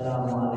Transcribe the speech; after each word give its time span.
السلام 0.00 0.22
عليكم 0.22 0.49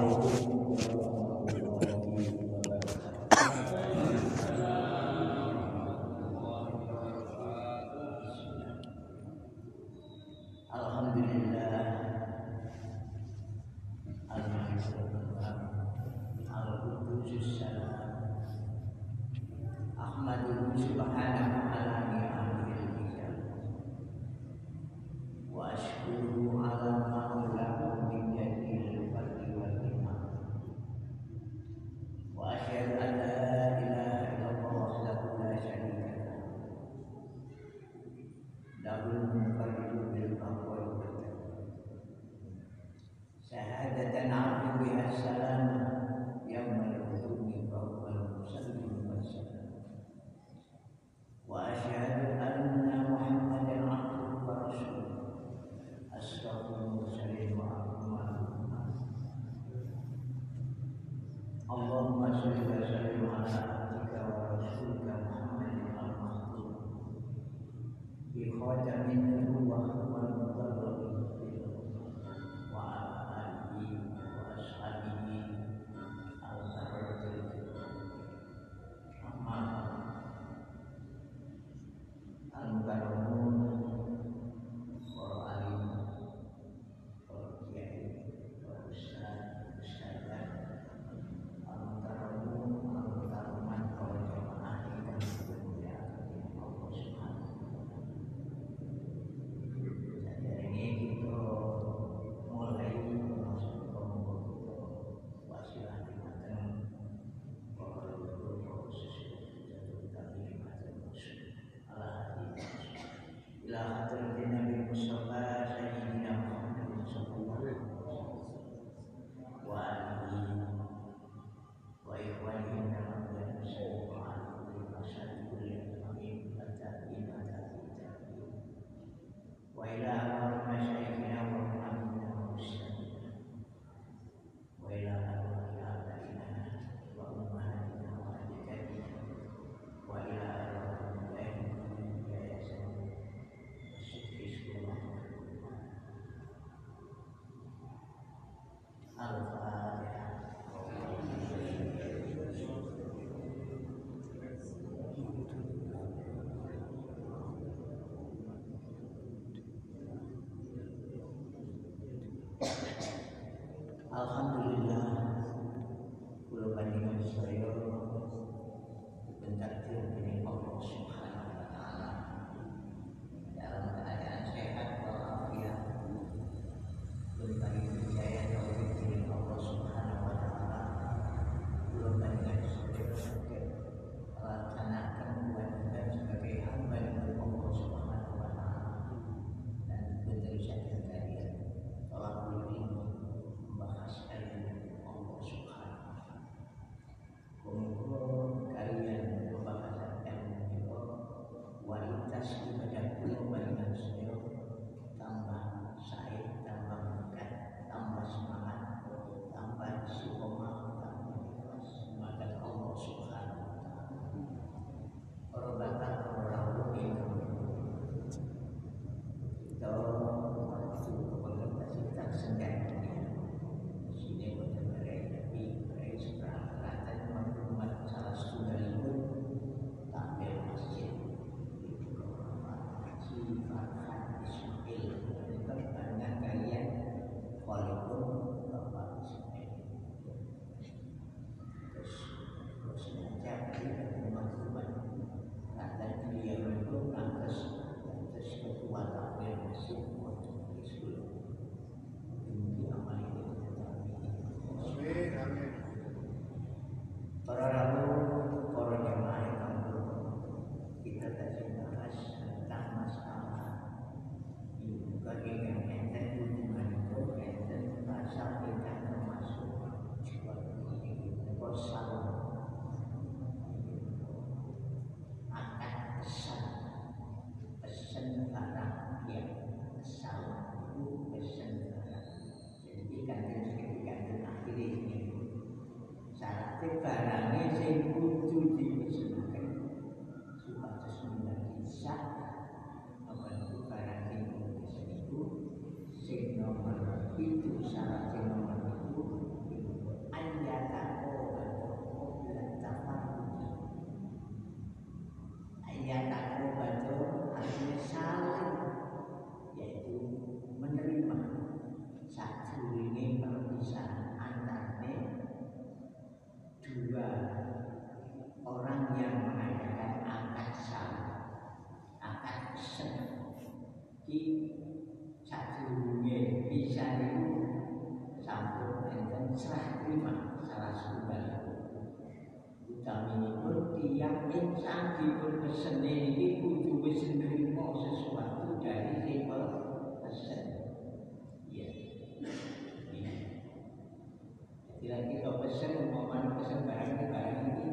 Bila 345.03 345.19
kita 345.19 345.59
pesen 345.59 345.99
umpamanya 345.99 346.55
pesen 346.55 346.87
barang 346.87 347.11
ini 347.11 347.25
barang 347.27 347.59
ini, 347.67 347.87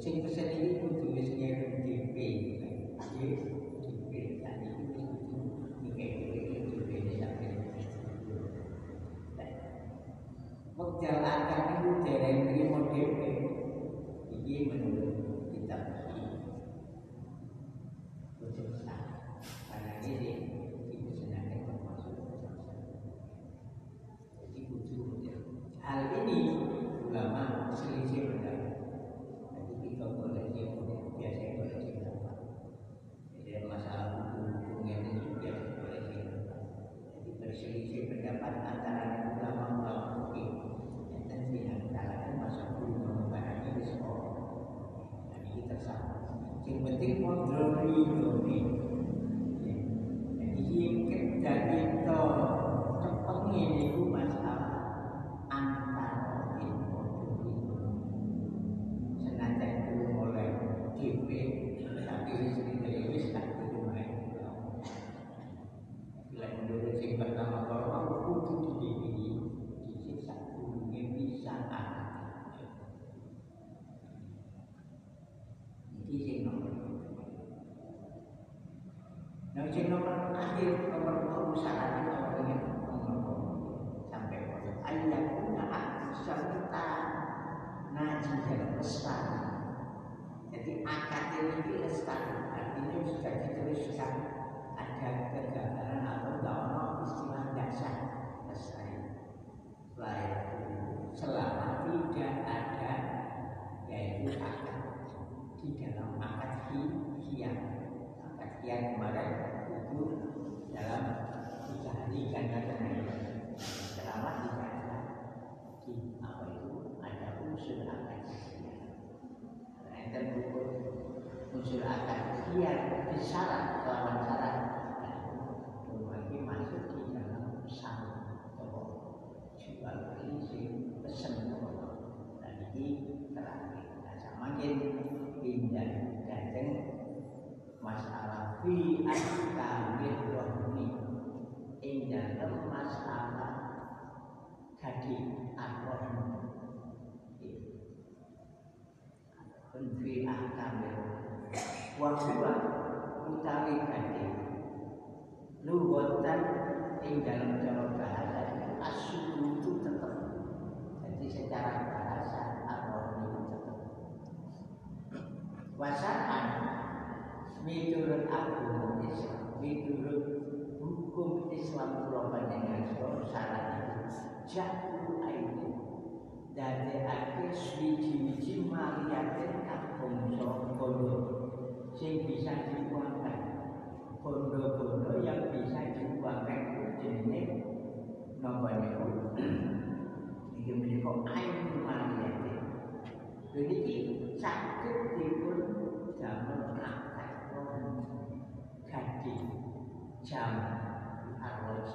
sing 0.00 0.24
pesen 0.24 0.48
ini 0.56 0.80
kudu 0.80 1.12
wis 1.12 1.36
ngirim 1.36 1.84
DP. 1.84 2.16
Nggih. 2.96 3.57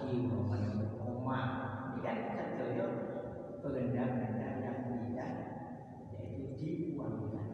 khi 0.01 0.17
mà 0.17 0.35
mình 0.49 0.87
còn 0.99 1.25
mà 1.25 1.39
dành 2.03 2.33
cách 2.37 2.55
từ 2.59 2.77
đó 2.77 2.85
tôi 3.63 3.71
gần 3.73 3.95
ra 3.95 4.01
mình 4.01 4.39
đã 4.39 4.59
làm 4.61 4.75
gì 4.89 5.15
đó 5.17 5.23
để 6.13 6.37
tôi 6.37 6.57
chiếm 6.59 6.97
qua 6.97 7.07
người 7.09 7.33
này. 7.33 7.49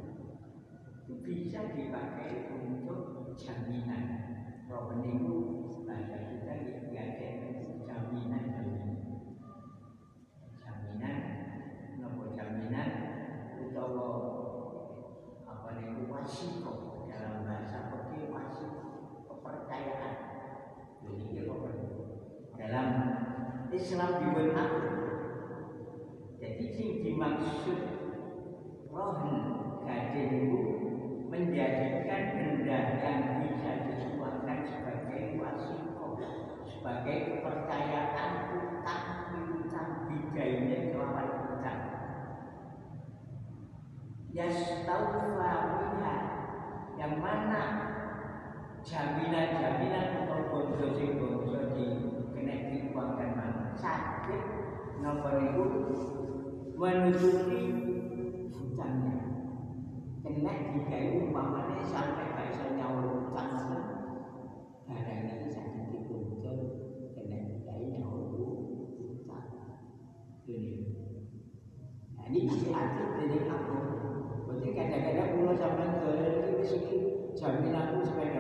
Chúng 1.08 1.24
khi 1.26 1.50
xác 1.54 1.64
thì 1.76 1.84
bạn 1.94 2.06
cái 2.18 2.36
cùng 2.50 2.88
tốt 2.88 3.36
chẳng 3.48 3.72
gì 3.72 3.80
này 3.88 4.04
rồi 4.70 4.82
mình 4.90 5.04
đi 5.04 5.20
ngủ, 5.20 5.42
là 5.86 5.96
cái 6.10 6.26
chúng 6.32 6.48
ta 6.48 6.54
đi 6.56 6.89
chả 48.86 49.18
vì 49.18 49.32
này 49.32 49.48
chả 49.62 49.80
vì 49.80 49.90
này 49.90 50.28
con 50.30 50.44
quần 50.52 50.72
cho 50.80 50.88
chị 50.96 51.06
quần 51.20 51.48
cho 51.54 51.60
chị 51.76 51.84
cái 52.36 52.44
này 52.44 52.72
thì 52.72 52.80
quan 52.94 53.16
cái 53.18 53.28
mà 53.38 53.76
xa 53.82 54.24
thế 54.30 54.36
nó 55.04 55.14
còn 55.24 55.40
đi 55.40 55.48
cũng 55.56 55.84
mình 56.76 57.12
đi 57.50 57.62
chẳng 58.78 59.02
nhỉ 59.04 59.18
cái 60.24 60.34
này 60.34 60.72
thì 60.74 60.80
cái 60.92 61.12
cũng 61.14 61.34
bằng 61.34 61.54
cái 61.58 61.70
này 61.70 61.86
sang 61.86 62.14
cái 62.18 62.28
phải 62.36 62.54
sang 62.58 62.78
nhau 62.78 62.92
chẳng 63.36 63.54
lắm 63.54 63.82
thà 64.88 64.94
này 64.94 65.24
nó 65.24 65.52
sang 65.56 65.70
cái 65.78 65.86
cái 65.94 66.02
quần 66.10 66.42
cho 66.44 66.50
cái 67.16 67.26
này 67.30 67.62
cái 67.66 68.00
nhau 68.00 68.12
cũng 68.32 69.28
chẳng 69.28 69.50
cái 70.48 70.56
hiểu 70.58 70.84
cái 72.18 72.46
đó 72.48 72.70
hati 72.74 73.04
dari 73.20 73.40
aku 73.46 73.76
berarti 74.48 74.70
kadang-kadang 74.74 75.30
pulau 75.38 75.56
zaman 75.56 75.90
ke 76.00 76.12
itu 76.64 76.78
jaminan 77.36 77.94
aku 77.94 78.08
sebagai 78.08 78.39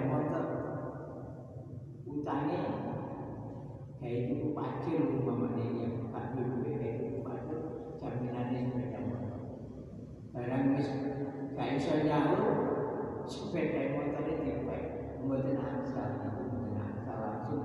kemudian 15.19 15.59
angsa, 15.59 16.15
mboten 16.23 16.79
angsa 16.79 17.11
langsung 17.19 17.59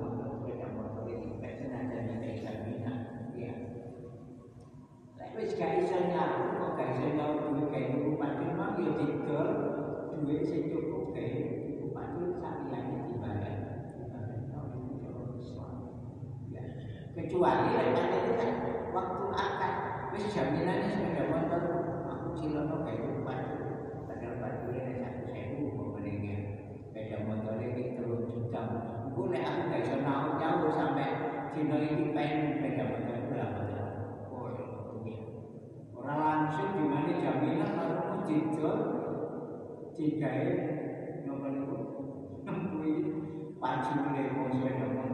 chỉ 39.97 40.19
cái 40.21 40.47
nó 41.27 41.35
vẫn 41.35 41.67
cũng 41.71 42.47
quý 42.83 42.91
bạn 43.61 43.79
chỉ 43.85 44.01
người 44.01 44.31
một 44.31 44.49
người 44.61 44.71
đồng 44.81 45.14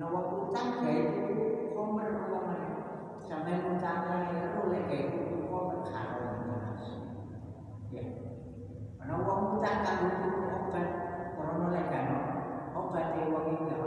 નવા 0.00 0.24
ઉચાન 0.36 0.70
ગઈ 0.82 1.00
કોમન 1.74 1.98
રોવાને 2.14 2.68
ચાલે 3.20 3.52
ઉચાન 3.68 3.98
ગઈ 4.06 4.28
રોલે 4.48 4.78
ગઈ 4.84 5.04
કોમન 5.48 5.78
ખારો 5.84 6.20
નવા 9.00 9.36
ઉચાન 9.44 9.78
કાઢું 9.84 10.14
ઓકે 10.50 10.80
કોરોના 11.34 11.72
લેવાનો 11.74 12.16
ઓકે 12.74 13.00
તે 13.12 13.20
વગી 13.26 13.60
ગયો 13.66 13.86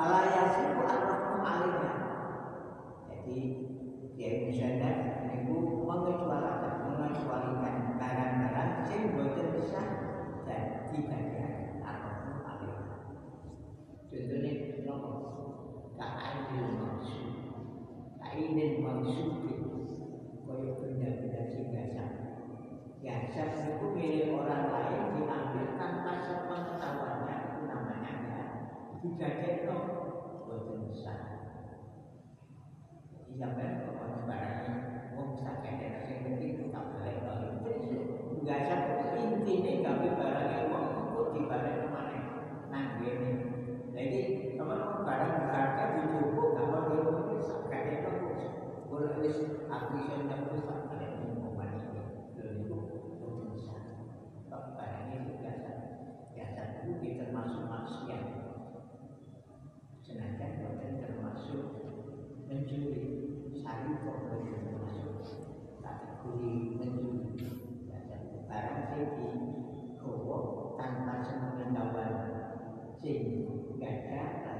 Balaya 0.00 0.48
suku 0.48 0.80
al-mahkum 0.80 1.44
alimah 1.44 1.96
Jadi 3.04 3.36
di 4.16 4.22
Indonesia 4.24 5.28
itu 5.28 5.56
mengecualikan 5.84 6.88
mengecualikan 6.88 8.00
barang-barang 8.00 8.88
yang 8.88 9.12
boten 9.12 9.48
besar 9.60 9.88
dan 10.48 10.88
dibagikan 10.88 11.84
al-mahkum 11.84 12.40
alimah 12.48 12.96
Contohnya 14.08 14.52
nopo? 14.88 15.12
Ka'ainil 16.00 16.80
maksu 16.80 17.20
ingin 18.40 18.80
maksu 18.80 19.36
koyo 20.48 20.80
benda-benda 20.80 21.44
sehingga 21.44 21.84
sama 21.92 22.24
Ya, 23.04 23.28
itu 23.32 23.84
milik 23.96 24.32
orang 24.32 24.64
lain 24.72 25.04
di 25.16 25.22
jajan 29.20 29.68
kok 29.68 29.82
boten 30.48 30.88
sah. 30.96 31.20
Jadi 33.12 33.32
sampean 33.36 33.84
kok 33.84 34.00
ana 34.00 34.18
barangnya 34.24 34.72
wong 35.12 35.36
sakjane 35.36 36.00
sing 36.08 36.24
penting 36.24 36.72
tak 36.72 36.88
boleh 36.88 37.14
kok. 37.20 37.36
Enggak 38.32 38.60
sampe 38.64 39.04
intine 39.20 39.84
gawe 39.84 40.08
barangnya 40.16 40.58
wong 40.72 40.84
kok 41.12 41.26
dibarengno 41.36 41.86
maneh 41.92 42.24
nang 42.72 42.96
ngene. 42.96 43.30
Jadi 43.92 44.20
teman 44.56 45.04
barang 45.04 45.32
berharga 45.36 45.84
dijupuk 46.00 46.56
gak 46.56 46.70
perlu 46.72 47.36
sakjane 47.44 48.00
kok. 48.00 48.16
Wis 49.20 49.36
aku 49.68 50.00
iso 50.00 50.16
nyebut 50.16 50.64
termasuk 61.40 61.64
mencuri 62.44 63.16
saling 63.64 63.96
korban 64.04 64.44
termasuk 64.60 65.08
kategori 65.80 66.52
mencuri 66.76 67.16
barang 68.44 68.80
sing 68.92 69.08
digowo 69.16 70.36
tanpa 70.76 71.24
semenengetahuan 71.24 72.12
sing 73.00 73.40
gak 73.80 74.04
ada 74.04 74.59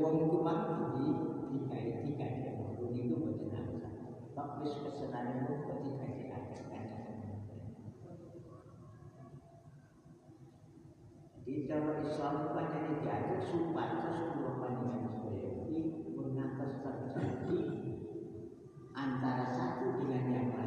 wong 0.00 0.14
itu 0.28 0.38
mati 0.44 0.72
di 0.96 1.06
dikai 1.52 2.04
dikai 2.04 2.56
wong 2.56 2.92
iku 2.92 3.14
boten 3.20 3.52
angsal. 3.52 3.94
Tok 4.36 4.48
wis 4.60 4.74
kesenanganmu 4.84 5.64
kok 5.64 5.78
dikai 5.84 6.16
Di 11.46 11.70
dalam 11.70 12.02
Islam 12.02 12.42
itu 12.42 12.50
hanya 12.58 12.80
diatur 12.98 13.38
supaya 13.38 14.02
seluruh 14.10 14.58
pandangan 14.58 15.14
saya 15.22 15.46
ini 15.70 16.10
mengatas 16.18 16.82
terjadi 16.82 17.58
antara 18.90 19.54
satu 19.54 19.94
dengan 20.02 20.26
yang 20.26 20.48
lain. 20.50 20.65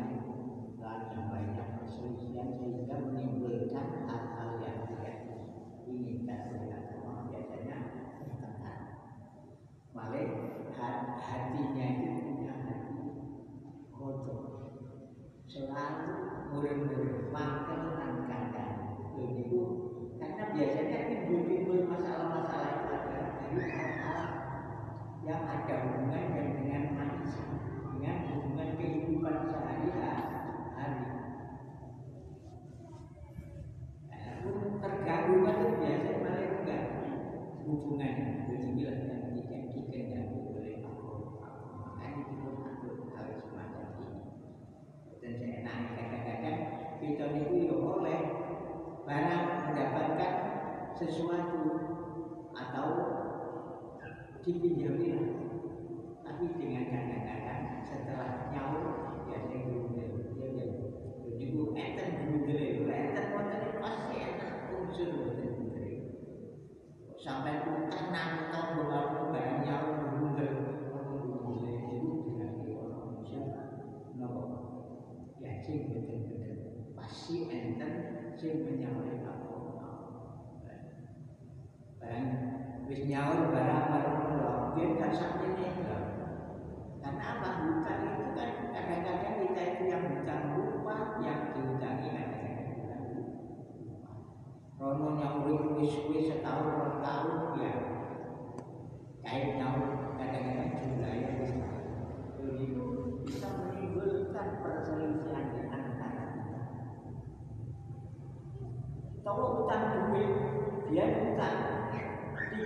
murid-murid 16.54 17.14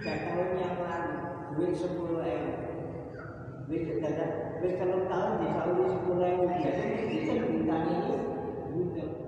tiga 0.03 0.19
tahun 0.19 0.59
yang 0.59 0.75
lalu 0.83 1.15
duit 1.55 1.79
sepuluh 1.79 2.19
ewu 2.27 2.51
duit 3.71 3.87
dadak 4.03 4.59
duit 4.59 4.75
kalau 4.75 5.07
tahun 5.07 5.47
disauri 5.47 5.85
sepuluh 5.95 6.27
ewu 6.27 6.43
biasanya 6.51 7.01
kita 7.07 7.33
bintang 7.39 7.83
ini 7.87 8.11
budak 8.67 9.22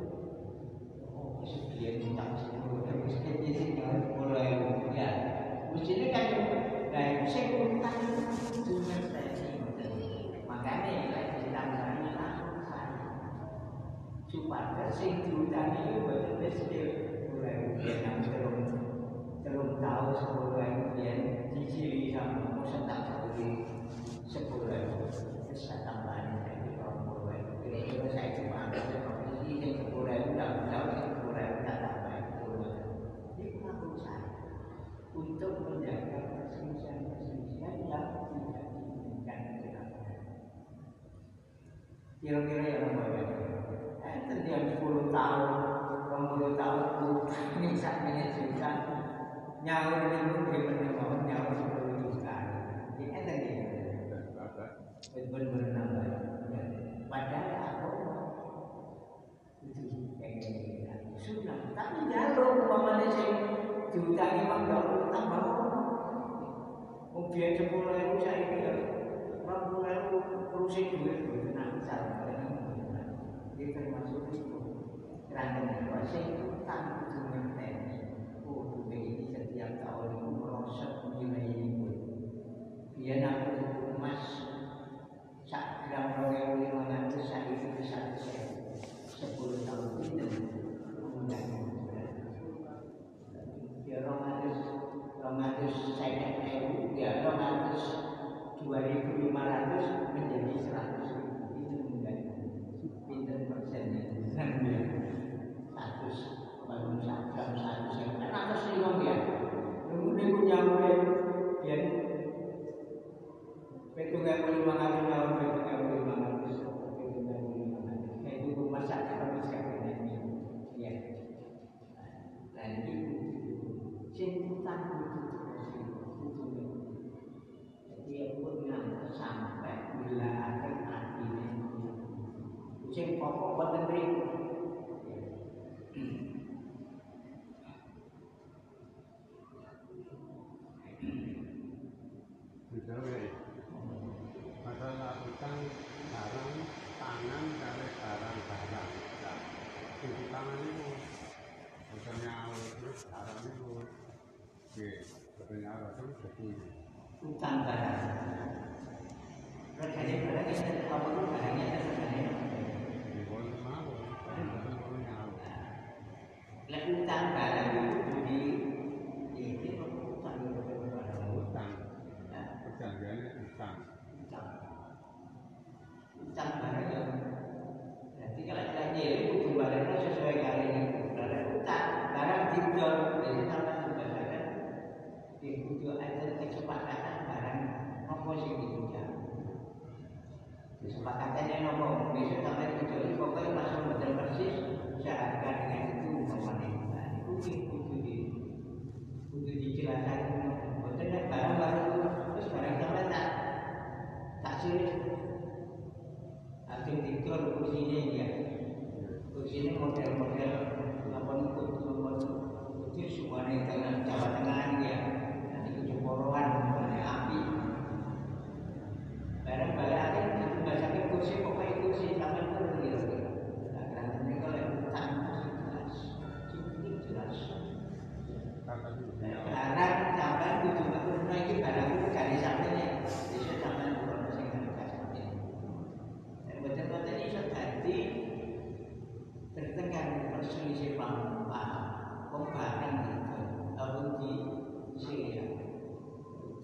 change 76.14 76.45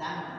damage. 0.02 0.31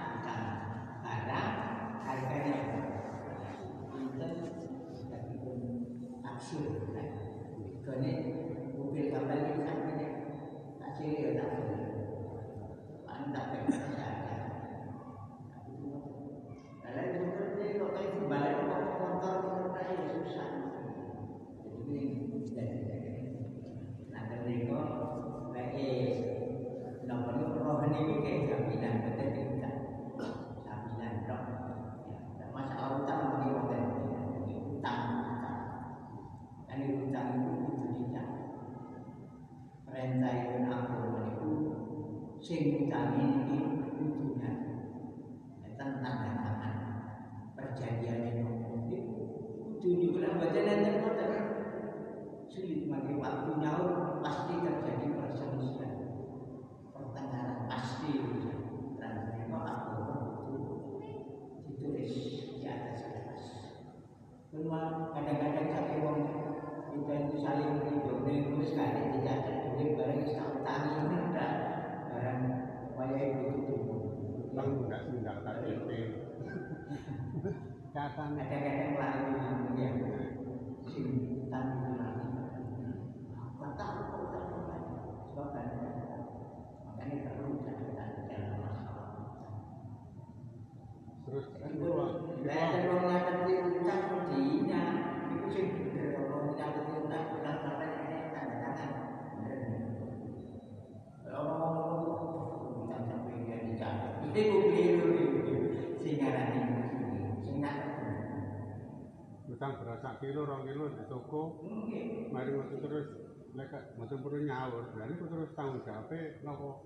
Napa? 116.52 116.84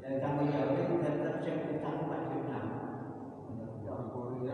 Dan 0.00 0.16
tanggung 0.16 0.48
ya, 0.48 0.64
jawab 0.72 1.04
tetap 1.04 1.34
sing 1.44 1.76
utang 1.76 2.08
Pak 2.08 2.20
Yuna. 2.32 2.60
Ya 3.84 3.92
ampun, 3.92 4.48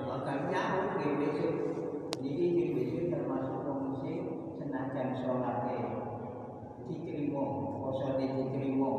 besok. 1.22 1.54
Niki 2.18 2.46
sing 2.50 2.68
besok 2.74 3.02
termasuk 3.14 3.62
wong 3.62 4.02
sing 4.02 4.18
senajan 4.58 5.14
salate 5.22 5.78
diterima, 6.90 7.44
posone 7.78 8.26
diterima. 8.26 8.90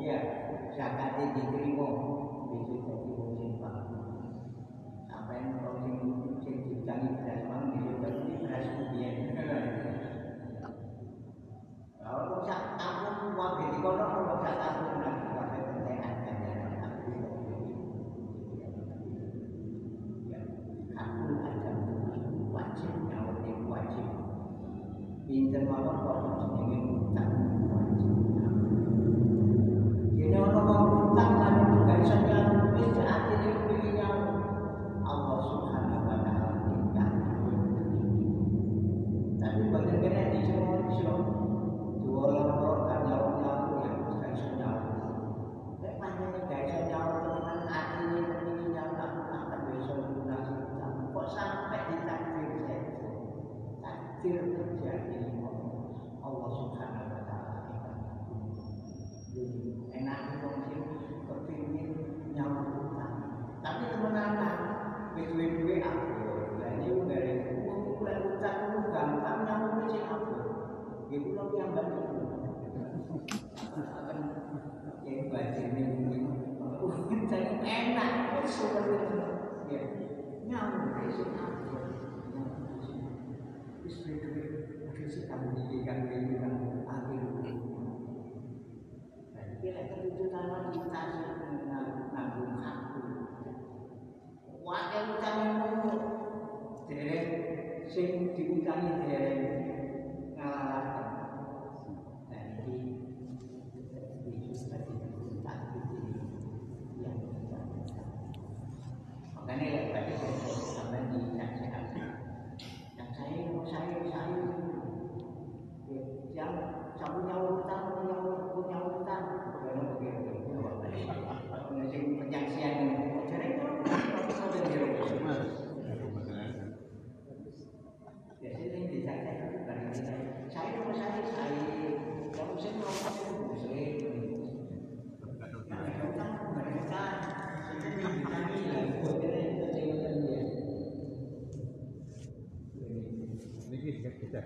Ya, 0.00 0.18
zakate 0.72 1.36
diterima. 1.36 1.88
Besok 2.48 2.81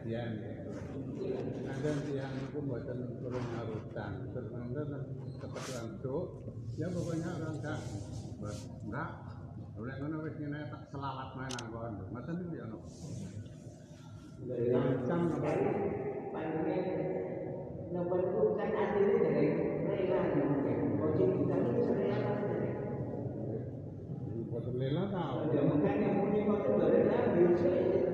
kejadian 0.07 0.39
ya. 0.39 0.55
Nah, 1.67 1.75
Kadang 1.83 1.99
buatan 2.67 2.99
turun 3.19 3.43
ngarutan 3.43 4.13
terkadang 4.31 5.03
kepetuan 5.43 5.85
untuk 5.99 6.47
ya 6.79 6.87
pokoknya 6.95 7.29
orang 7.37 7.57
tak 7.59 7.79
enggak 8.87 9.11
oleh 9.77 9.95
karena 9.99 10.17
wis 10.23 10.39
tak 10.71 10.83
selawat 10.95 11.29
main 11.37 11.53
nang 11.53 11.69
ya 12.55 12.65
ono 12.71 12.79
apa 14.47 15.67
panjenengan 16.31 16.85
dari 19.27 19.49
kita 19.59 21.57
itu 21.67 21.83
Lela 24.77 25.09
tahu. 25.09 25.57
Ya 25.57 25.63
makanya 25.65 26.21
punya 26.21 26.43
Lela. 26.85 28.06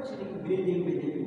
कुछ 0.00 0.12
नहीं 0.18 0.42
breathing 0.42 0.84
विदिंग 0.84 1.19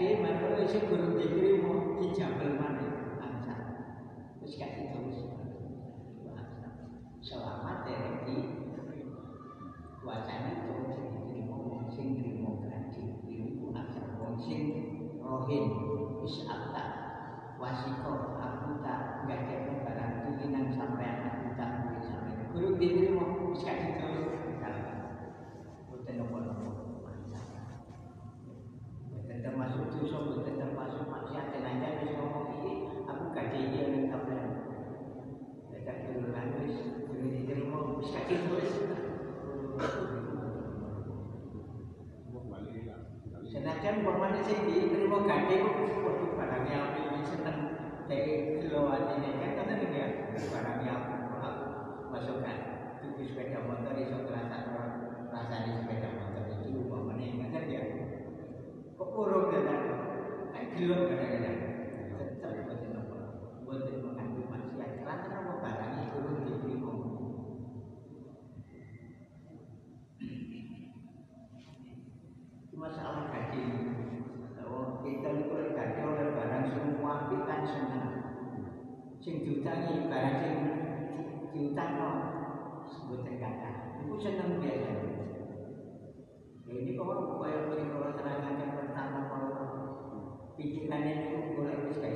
Jadi 0.00 0.16
matur 0.16 0.56
itu 0.56 0.80
guru 0.88 1.20
dikiri 1.20 1.60
mau 1.60 1.92
dijabel 2.00 2.56
mana? 2.56 3.20
Angsa. 3.20 3.52
Terus 4.40 4.56
kasih 4.56 4.96
tahu 4.96 5.12
Selamat 7.20 7.84
ya, 7.84 8.24
dari 8.24 8.24
di 8.24 8.36
wacana 10.00 10.56
itu 10.56 10.72
diterima 11.04 11.52
wong 11.52 11.84
sing 11.92 12.16
terima 12.16 12.48
gaji 12.64 13.28
ilmu 13.28 13.76
asal 13.76 14.16
wong 14.16 14.40
sing 14.40 14.60
rohin. 15.20 15.68
Bisa 16.24 16.48
akta 16.48 16.84
wasiko 17.60 18.40
aku 18.40 18.80
tak 18.80 19.28
gaji 19.28 19.84
barang 19.84 20.12
tulinan 20.24 20.72
sampai 20.80 21.28
aku 21.28 21.52
tak 21.60 21.92
sampai 22.08 22.48
guru 22.56 22.72
diterima 22.80 23.52
wis 23.52 23.68
kasih 23.68 24.00
tahu 24.00 24.39
bukan 87.10 87.34
koyo 87.34 87.58
kira-kira 87.66 88.06
serangan 88.08 88.54
pertama 88.70 89.18
kalau 89.26 89.50
pikirannya 90.54 91.18
itu 91.18 91.30
boleh 91.50 91.74
wis 91.82 91.98
gak 91.98 92.14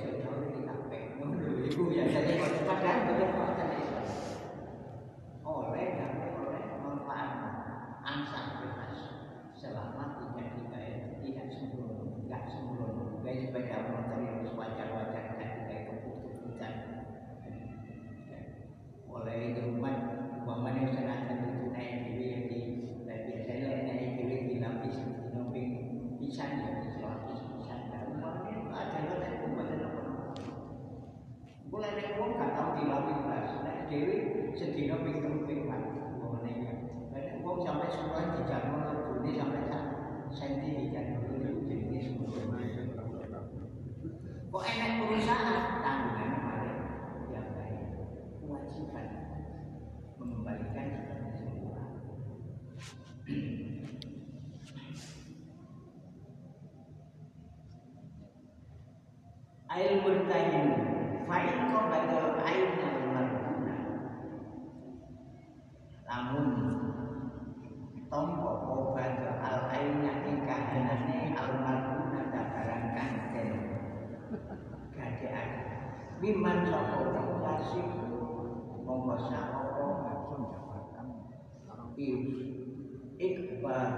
Iqbal 83.17 83.93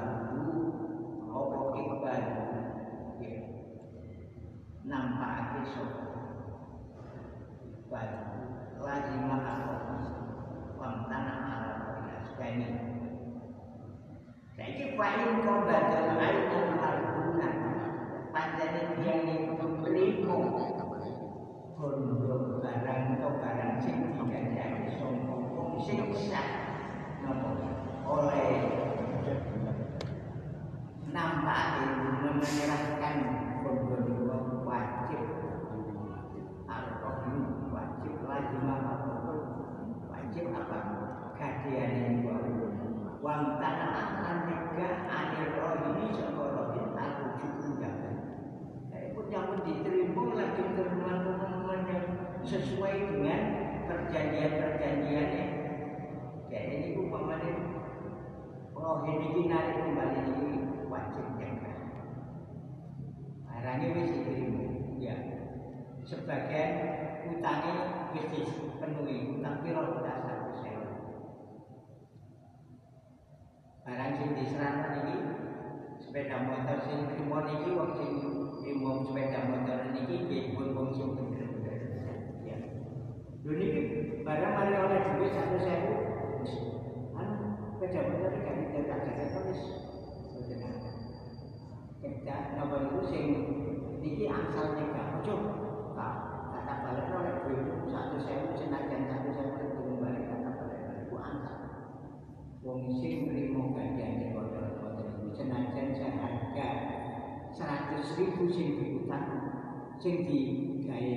Apa 1.26 1.59
Iqbal 1.74 2.22
Ya 3.18 3.40
Nampakake 4.86 5.61
sapa 5.74 6.07
Iqbal 7.66 8.11
Lazimah 8.78 9.42
apa 9.42 9.74
Wang 10.78 10.96
tanah 11.11 11.38
alam 11.50 11.78
Ini 12.36 12.68
Saiki 14.57 14.96
paling 14.96 15.44
kau 15.44 15.68
badal 15.68 16.16
air 16.16 16.48
dan 16.48 16.66
marguna 16.80 17.50
Panjani 18.30 18.82
dia 19.02 19.14
ini 19.20 19.34
Beriku 19.82 20.38
Bondo 21.76 22.64
barang 22.64 23.20
atau 23.20 23.36
barang 23.36 23.84
sing 23.84 24.16
tidak 24.16 24.48
jadi 24.57 24.88
sombong 24.96 25.76
siksa 25.84 26.40
nopo 27.20 27.86
oleh 28.07 28.50
nampak 31.11 31.62
menyerahkan 32.38 33.16
bondo 33.66 33.98
wajib. 34.62 35.22
Al-qadim 36.70 37.42
wajib 37.74 38.14
lagi 38.26 38.57
wajib 40.07 40.46
apa? 40.54 40.78
Kadian 41.36 41.90
ini 42.00 42.24
wang 43.20 43.59
tanah 43.59 43.90
akan 44.22 44.38
tiga 44.46 44.88
akhir 45.11 45.59
roh 45.59 45.74
ini 45.82 46.14
sekolah 46.14 46.64
kita 46.78 47.04
rujuk 47.18 47.52
undangan. 47.59 48.16
Pun 49.16 49.26
yang 49.32 49.59
diterima 49.66 50.24
lagi 50.36 50.64
teman-teman 50.78 51.80
yang 51.90 52.07
sesuai 52.46 52.94
dengan 53.11 53.42
perjanjian-perjanjian 53.90 55.28
ya. 55.34 55.46
Jadi 56.46 56.72
ini 56.78 56.88
umpamanya 56.94 57.65
roh 58.87 59.03
ini 59.03 59.51
narik 59.51 59.82
kembali 59.82 60.18
ini 60.30 60.55
wajib 60.87 61.26
jangan. 61.43 61.74
Barangnya 63.43 63.99
wis 63.99 64.14
diterima. 64.14 64.62
Ya. 65.03 65.14
Sebagian 66.07 66.70
utangnya 67.26 67.74
wis 68.14 68.30
dipenuhi, 68.30 69.43
utang 69.43 69.59
piro 69.66 69.82
kita 69.91 70.14
satu 70.22 70.51
sewa. 70.62 70.87
Barang 73.82 74.12
sing 74.14 74.39
diserahkan 74.39 75.03
ini 75.03 75.14
sepeda 75.99 76.47
motor 76.47 76.78
sing 76.87 77.11
trimo 77.11 77.43
niki 77.43 77.74
wong 77.74 77.91
sing 77.99 78.11
trimo 78.62 79.03
sepeda 79.03 79.51
motor 79.51 79.78
niki 79.91 80.30
nggih 80.30 80.55
pun 80.55 80.78
wong 80.78 80.89
sing 80.95 81.11
bener-bener. 81.18 81.74
Ya. 82.47 82.57
Lho 83.43 83.66
barang 84.22 84.53
mari 84.55 84.74
oleh 84.78 85.01
duit 85.11 85.25
100.000. 85.25 85.25
sepeda 87.87 88.18
motor 88.18 88.34
iki 88.34 88.43
gak 88.43 88.57
bisa 88.59 88.78
tak 88.91 88.99
jaga 89.07 89.39
wis 89.47 89.62
boten 90.34 90.59
ada. 90.59 90.91
Kita 92.03 92.37
napa 92.59 92.76
niku 92.82 93.01
sing 93.07 93.24
niki 94.03 94.26
angsal 94.26 94.74
nika 94.74 95.22
ojo 95.22 95.34
tak 95.95 96.14
kata 96.51 96.74
balik 96.82 97.14
oleh 97.14 97.34
duit 97.47 97.62
100.000 97.87 98.59
senajan 98.59 99.03
100.000 99.07 99.70
turun 99.78 100.03
balik 100.03 100.26
kata 100.26 100.51
balik 100.59 100.82
iku 101.07 101.16
angsal. 101.22 101.59
Wong 102.66 102.91
sing 102.99 103.30
nrimo 103.30 103.70
ganjane 103.70 104.34
motor-motor 104.34 105.07
iku 105.22 105.30
senajan 105.30 105.87
seharga 105.95 106.68
seratus 107.55 108.18
ribu 108.18 108.51
sing 108.51 108.82
diutang 108.82 109.26
sing 110.03 110.26
digawe 110.26 111.14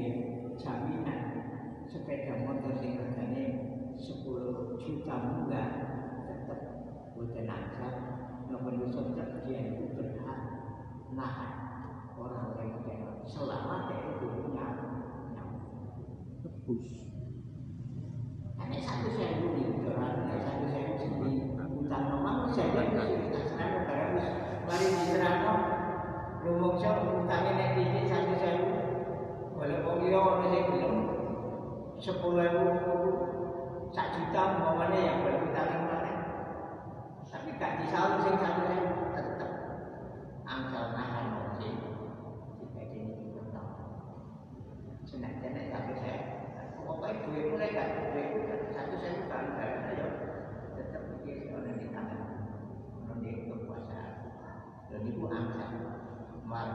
jaminan 0.54 1.22
sepeda 1.90 2.46
motor 2.46 2.78
sing 2.78 2.94
hargane 3.02 3.46
10 3.98 4.22
juta 4.78 5.16
munggah 5.18 5.89
angsal 7.28 7.94
nopo 8.48 8.72
nusa 8.72 9.12
dia 9.44 9.60
itu 9.60 9.92
berhak 9.92 10.40
nahan 11.12 11.52
orang 12.16 12.56
orang 12.56 12.80
yang 12.88 13.12
selama 13.28 13.92
dia 13.92 14.16
itu 14.16 14.28
punya 14.40 14.68
tebus 16.40 16.88
hanya 18.56 18.78
satu 18.80 19.08
saya 19.20 19.44
dulu 19.44 19.92
orang 19.92 20.32
satu 20.48 20.66
saya 20.72 20.96
sendiri 20.96 21.60
utang 21.60 22.04
memang 22.08 22.48
saya 22.56 22.88
jadi 22.88 23.16
kita 23.28 23.40
serang 23.52 23.72
negara 23.84 24.06
wis 24.16 24.28
mari 24.64 24.88
diserang 24.88 25.44
rumong 26.40 26.80
saya 26.80 27.04
utangnya 27.04 27.52
nek 27.52 27.70
dikit 27.76 28.04
satu 28.08 28.34
boleh 29.60 29.80
wong 29.84 29.98
liya 30.08 30.20
ono 30.24 30.46
sing 30.48 30.64
gelem 30.72 30.96
sepuluh 32.00 32.48
ribu 32.48 33.12
juta 33.92 34.42
umpamanya 34.56 35.00
yang 35.04 35.20
cạnh 37.60 37.78
chị 37.80 37.86
sáu 37.92 38.22
sinh 38.24 38.38
sao 38.42 38.60
cho 38.60 38.64
em 38.74 38.84
tập 39.16 39.26
tập 39.40 39.48
ăn 40.46 40.60
cho 40.74 40.80
hai 40.98 41.08
hai, 41.12 41.24
một 41.24 41.56
chị 41.60 41.70
thì 42.60 42.66
phải 42.76 42.88
chị 42.94 43.00
nhìn 43.00 43.34
trong 43.36 43.54
đó 43.54 43.62
sinh 45.06 45.22
này 45.22 45.32
cái 45.42 45.54
này 45.54 45.66
là 45.66 45.80
cái 45.80 45.96
xe. 45.96 46.14
Không 46.76 46.88
có 46.88 47.08
cái 47.08 47.16
quyền 47.28 47.52
của 47.52 47.58
lấy 47.58 47.72
cả. 47.74 48.12
Quyền 48.16 48.50
sao 48.76 48.84
cho 48.92 48.98
xe 48.98 49.10
của 49.10 49.30
bạn 49.30 49.54
phải 49.58 49.70
nó 49.76 50.04
rồi 50.04 50.12
tật 50.78 50.84
tật 50.94 51.00
cái 51.10 51.20
kia 51.26 51.52
nó 51.52 51.60
nên 51.60 51.80
đi 51.80 51.86
thẳng 51.94 52.10
nó 53.08 53.16
để 53.22 53.32
tục 53.50 53.60
quả 53.70 53.78
xã 53.90 54.02
rồi 54.92 55.00
đi 55.04 55.12
của 55.22 55.28
ăn 55.28 55.52
sao 55.60 55.70
mà 56.44 56.66